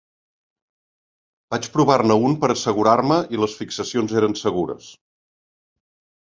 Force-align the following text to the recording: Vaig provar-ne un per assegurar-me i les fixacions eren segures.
Vaig 1.53 1.67
provar-ne 1.75 2.17
un 2.29 2.37
per 2.45 2.49
assegurar-me 2.53 3.19
i 3.37 3.41
les 3.43 3.55
fixacions 3.61 4.17
eren 4.23 4.35
segures. 4.41 4.89